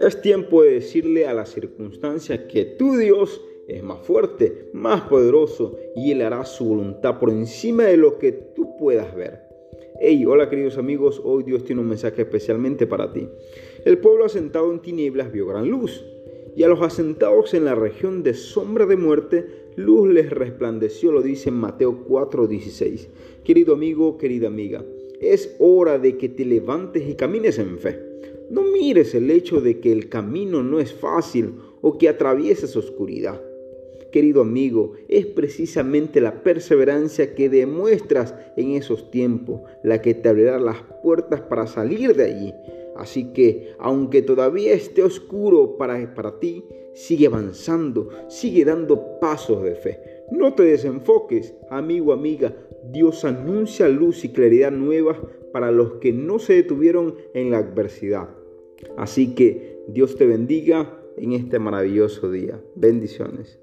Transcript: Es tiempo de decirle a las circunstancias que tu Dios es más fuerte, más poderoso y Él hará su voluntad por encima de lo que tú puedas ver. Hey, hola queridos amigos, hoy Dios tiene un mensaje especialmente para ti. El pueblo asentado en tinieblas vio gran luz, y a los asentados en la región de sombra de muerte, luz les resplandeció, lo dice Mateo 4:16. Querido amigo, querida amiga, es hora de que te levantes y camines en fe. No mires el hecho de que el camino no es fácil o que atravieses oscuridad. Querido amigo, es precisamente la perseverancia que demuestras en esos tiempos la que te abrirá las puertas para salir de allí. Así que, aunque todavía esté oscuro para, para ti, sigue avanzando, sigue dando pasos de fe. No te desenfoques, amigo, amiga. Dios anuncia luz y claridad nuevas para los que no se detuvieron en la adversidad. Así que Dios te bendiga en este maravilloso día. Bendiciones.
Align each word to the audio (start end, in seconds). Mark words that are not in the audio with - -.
Es 0.00 0.20
tiempo 0.20 0.62
de 0.62 0.72
decirle 0.72 1.26
a 1.26 1.32
las 1.32 1.50
circunstancias 1.50 2.40
que 2.50 2.64
tu 2.64 2.96
Dios 2.96 3.40
es 3.68 3.82
más 3.82 4.04
fuerte, 4.04 4.68
más 4.72 5.02
poderoso 5.02 5.78
y 5.94 6.10
Él 6.10 6.22
hará 6.22 6.44
su 6.44 6.64
voluntad 6.64 7.20
por 7.20 7.30
encima 7.30 7.84
de 7.84 7.96
lo 7.96 8.18
que 8.18 8.32
tú 8.32 8.76
puedas 8.76 9.14
ver. 9.14 9.42
Hey, 10.00 10.24
hola 10.26 10.50
queridos 10.50 10.76
amigos, 10.78 11.20
hoy 11.24 11.44
Dios 11.44 11.64
tiene 11.64 11.80
un 11.80 11.88
mensaje 11.88 12.22
especialmente 12.22 12.86
para 12.88 13.12
ti. 13.12 13.28
El 13.84 13.98
pueblo 13.98 14.24
asentado 14.24 14.72
en 14.72 14.80
tinieblas 14.80 15.30
vio 15.30 15.46
gran 15.46 15.70
luz, 15.70 16.04
y 16.54 16.62
a 16.62 16.68
los 16.68 16.82
asentados 16.82 17.54
en 17.54 17.64
la 17.64 17.74
región 17.74 18.22
de 18.22 18.34
sombra 18.34 18.86
de 18.86 18.96
muerte, 18.96 19.46
luz 19.76 20.08
les 20.08 20.30
resplandeció, 20.30 21.12
lo 21.12 21.22
dice 21.22 21.50
Mateo 21.50 22.04
4:16. 22.06 23.08
Querido 23.44 23.74
amigo, 23.74 24.18
querida 24.18 24.48
amiga, 24.48 24.84
es 25.20 25.54
hora 25.58 25.98
de 25.98 26.18
que 26.18 26.28
te 26.28 26.44
levantes 26.44 27.08
y 27.08 27.14
camines 27.14 27.58
en 27.58 27.78
fe. 27.78 27.98
No 28.50 28.62
mires 28.62 29.14
el 29.14 29.30
hecho 29.30 29.60
de 29.60 29.80
que 29.80 29.92
el 29.92 30.08
camino 30.08 30.62
no 30.62 30.78
es 30.78 30.92
fácil 30.92 31.54
o 31.80 31.96
que 31.96 32.08
atravieses 32.08 32.76
oscuridad. 32.76 33.40
Querido 34.10 34.42
amigo, 34.42 34.92
es 35.08 35.24
precisamente 35.24 36.20
la 36.20 36.42
perseverancia 36.42 37.34
que 37.34 37.48
demuestras 37.48 38.34
en 38.58 38.72
esos 38.72 39.10
tiempos 39.10 39.62
la 39.82 40.02
que 40.02 40.12
te 40.12 40.28
abrirá 40.28 40.58
las 40.58 40.82
puertas 41.02 41.40
para 41.40 41.66
salir 41.66 42.14
de 42.14 42.24
allí. 42.24 42.52
Así 42.96 43.32
que, 43.32 43.74
aunque 43.78 44.22
todavía 44.22 44.74
esté 44.74 45.02
oscuro 45.02 45.76
para, 45.76 46.14
para 46.14 46.38
ti, 46.38 46.64
sigue 46.94 47.26
avanzando, 47.26 48.08
sigue 48.28 48.64
dando 48.64 49.18
pasos 49.20 49.62
de 49.62 49.74
fe. 49.74 50.00
No 50.30 50.54
te 50.54 50.64
desenfoques, 50.64 51.54
amigo, 51.70 52.12
amiga. 52.12 52.54
Dios 52.90 53.24
anuncia 53.24 53.88
luz 53.88 54.24
y 54.24 54.30
claridad 54.30 54.72
nuevas 54.72 55.18
para 55.52 55.70
los 55.70 55.94
que 55.94 56.12
no 56.12 56.38
se 56.38 56.54
detuvieron 56.54 57.14
en 57.34 57.50
la 57.50 57.58
adversidad. 57.58 58.28
Así 58.96 59.34
que 59.34 59.78
Dios 59.88 60.16
te 60.16 60.26
bendiga 60.26 60.98
en 61.16 61.32
este 61.32 61.58
maravilloso 61.58 62.30
día. 62.30 62.60
Bendiciones. 62.74 63.58